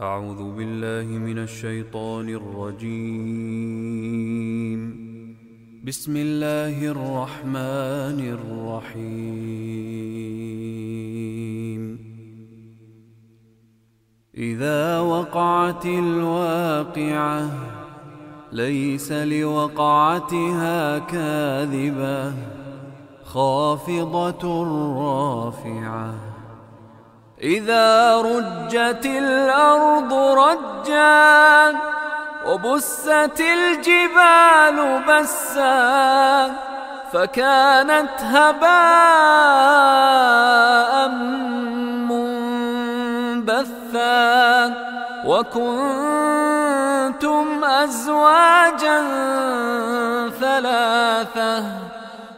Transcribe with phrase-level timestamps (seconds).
[0.00, 3.44] أعوذ بالله من الشيطان الرجيم.
[5.84, 8.18] بسم الله الرحمن
[8.90, 9.44] الرحيم.
[14.34, 17.50] إذا وقعت الواقعة
[18.52, 22.34] ليس لوقعتها كاذبة
[23.24, 24.64] خافضة
[24.98, 26.14] رافعة.
[27.42, 31.74] إذا رجت الأرض رجا
[32.46, 36.54] وبست الجبال بسا
[37.12, 38.68] فكانت هباء
[43.48, 44.74] منبثا
[45.26, 46.04] وكنتم
[47.64, 49.02] أزواجا
[50.40, 51.64] ثلاثة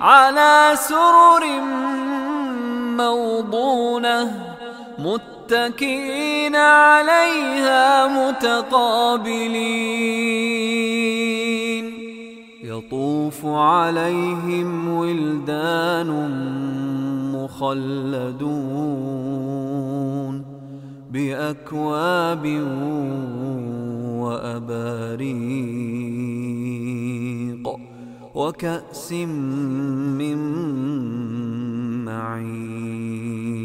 [0.00, 1.46] على سرر
[2.96, 4.50] موضونة
[5.50, 9.50] متكئين عليها متقابلين.
[12.64, 16.10] يطوف عليهم ولدان
[17.34, 18.70] مخلدون
[21.10, 22.46] بأكواب
[24.20, 25.20] وأباريق
[28.34, 30.38] وكأس من
[32.04, 33.59] معين.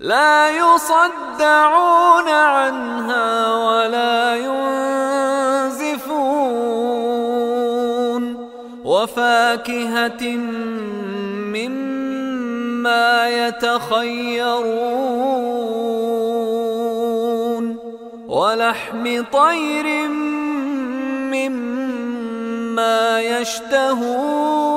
[0.00, 4.36] لا يصدعون عنها ولا
[5.66, 6.20] ينزفون.
[8.84, 10.36] وفاكهة
[11.52, 14.80] مما يتخيرون.
[18.28, 20.08] ولحم طير
[21.28, 24.70] مما يشتهون.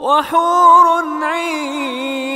[0.00, 2.35] وحور عين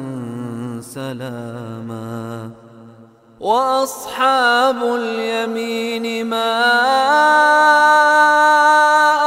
[0.93, 2.51] سلاما.
[3.39, 6.51] وأصحاب اليمين ما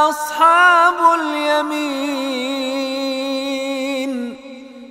[0.09, 2.05] أصحاب اليمين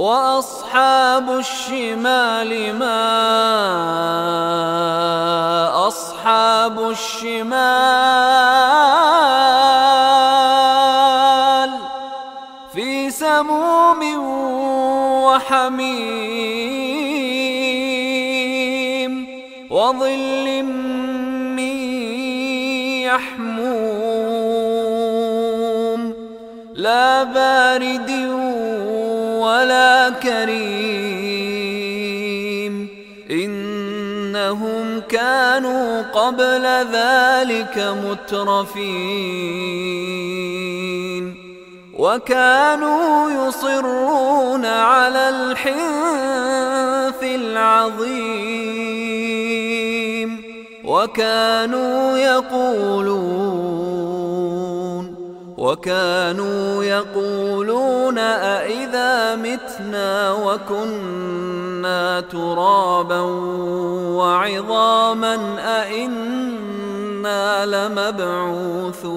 [0.00, 3.04] وأصحاب الشمال ما
[5.88, 7.60] أصحاب الشمال
[12.72, 14.00] في سموم
[15.24, 15.90] وحميم
[19.70, 20.62] وظل
[21.60, 21.76] من
[23.04, 24.40] يحموم
[26.74, 28.39] لا بارد
[30.22, 31.00] كريم.
[33.30, 39.10] إنهم كانوا قبل ذلك مترفين.
[41.98, 48.60] وكانوا يصرون على الحنث العظيم.
[50.84, 54.09] وكانوا يقولون
[55.70, 63.20] وكانوا يقولون أإذا متنا وكنا ترابا
[64.18, 66.66] وعظاما أإنا
[67.66, 69.10] لمبعوثون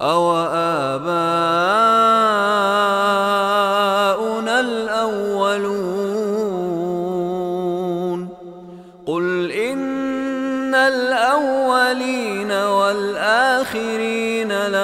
[0.00, 0.36] أو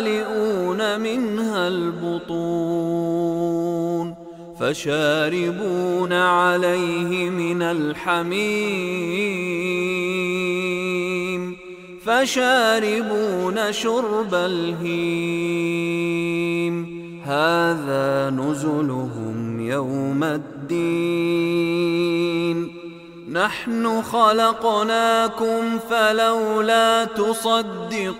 [0.00, 3.00] فمالئون منها البطون
[4.60, 8.40] فشاربون عليه من الحميم
[12.04, 15.40] فشاربون شرب الهيم
[17.24, 21.60] هذا نزلهم يوم الدين
[23.30, 28.10] نحن خلقناكم فلولا تصدقون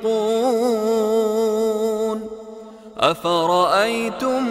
[2.99, 4.49] أفرأيتم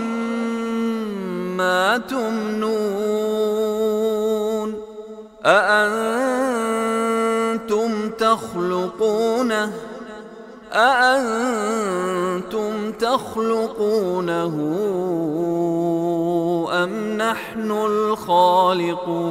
[1.58, 2.70] ما تمنون
[5.46, 6.20] أأنتم
[8.10, 9.74] تخلقونه
[10.74, 11.72] أأنتم
[12.92, 14.56] تخلقونه
[16.74, 19.30] أم نحن الخالقون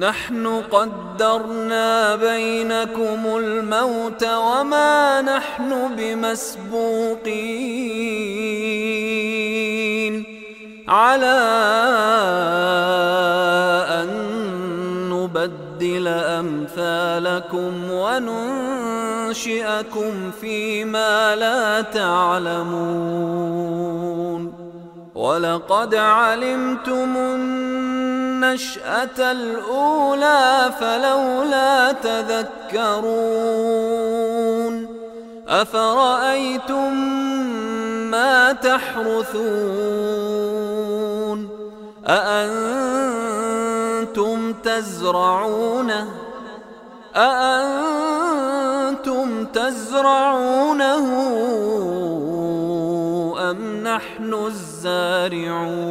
[0.00, 7.30] نحن قدرنا بينكم الموت وما نحن بمسبوقين.
[10.88, 11.40] على
[14.00, 14.08] أن
[15.12, 19.50] نبدل أمثالكم وننشئكم
[20.40, 23.20] فيما لا تعلمون.
[25.14, 27.16] ولقد علمتم
[28.44, 33.20] النشأة الأولى فلولا تذكرون
[35.48, 36.94] أفرأيتم
[38.10, 39.60] ما تحرثون
[42.08, 43.32] أأنتم
[44.52, 46.08] تزرعونه
[47.16, 48.24] أأنتم
[49.44, 51.06] تزرعونه
[53.50, 55.90] أم نحن الزارعون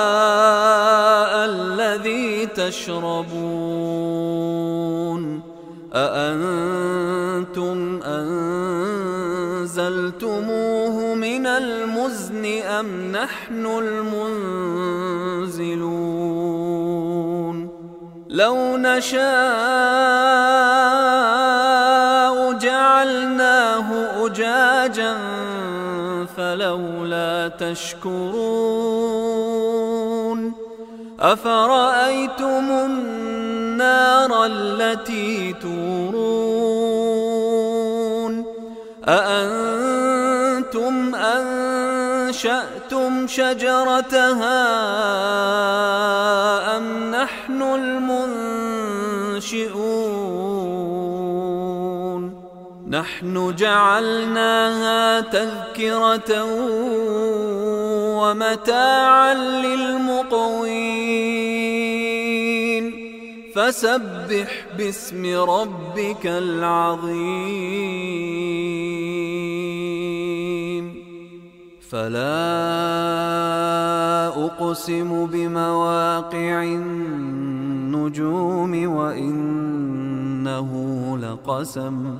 [2.71, 3.31] تشربون
[5.93, 7.79] أأنتم
[9.63, 10.15] أنزلتموه
[11.15, 14.21] من المزن أم نحن المنزلون؟
[18.29, 19.21] لو نشاء
[22.53, 23.87] جعلناه
[24.25, 25.17] أجاجا
[26.37, 29.20] فلولا تشكرون.
[31.21, 36.81] أفرأيتم النار التي تورون؟
[39.07, 44.61] أأنتم أنشأتم شجرتها
[52.87, 56.43] نحن جعلناها تذكرة
[58.21, 60.71] ومتاعا للمقوين.
[63.55, 67.71] فسبح باسم ربك العظيم.
[71.89, 72.31] فلا
[74.45, 78.13] أقسم بمواقع النجوم
[78.95, 80.71] وإنه
[81.21, 82.19] لقسم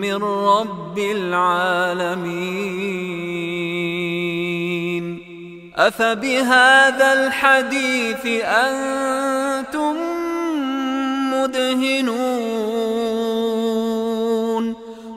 [0.00, 2.56] من رب العالمين.
[5.76, 9.96] أفبهذا الحديث أنتم
[11.32, 12.46] مدهنون.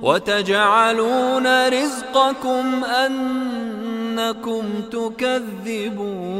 [0.01, 6.39] وتجعلون رزقكم أنكم تكذبون.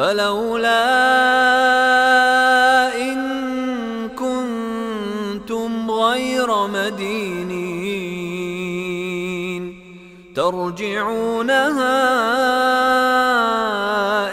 [0.00, 0.88] فلولا
[2.96, 3.20] إن
[4.08, 8.00] كنتم غير مدينين
[10.34, 12.00] ترجعونها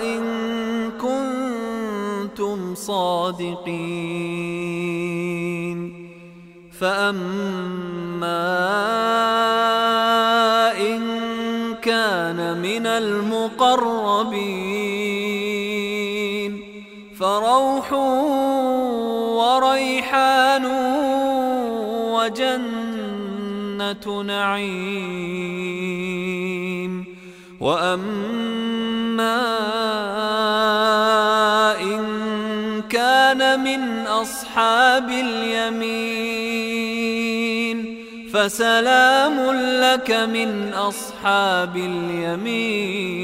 [0.04, 0.24] إن
[0.92, 4.08] كنتم صادقين
[6.80, 8.48] فأما
[10.80, 11.02] إن
[11.82, 13.47] كان من المقربين
[17.90, 18.38] فروح
[19.38, 20.66] وريحان
[22.16, 25.38] وجنة نعيم
[27.60, 29.38] وأما
[31.82, 32.04] إن
[32.90, 36.58] كان من أصحاب اليمين
[38.34, 39.52] فسلام
[39.82, 43.18] لك من أصحاب اليمين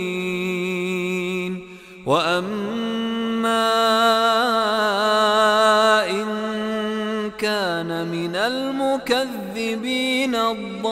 [2.05, 2.83] وأما
[8.05, 10.83] من المكذبين الضالين.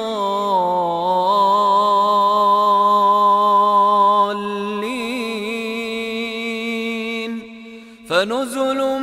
[8.10, 9.00] فنزل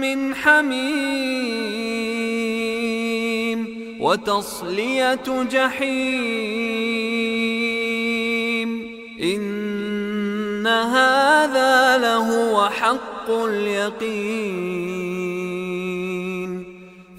[0.00, 0.84] من حميم
[4.00, 6.84] وتصلية جحيم.
[9.22, 14.73] إن هذا لهو حق اليقين.